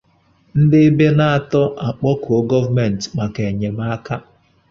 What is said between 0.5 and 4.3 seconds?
Ndị Ebenator Akpọkuo Gọọmenti Maka Enyemaka